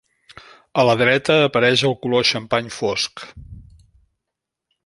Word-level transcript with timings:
A 0.83 0.85
la 0.89 0.95
dreta 1.01 1.35
apareix 1.49 1.83
el 1.91 1.95
color 2.07 2.27
xampany 2.33 2.75
fosc. 2.79 3.29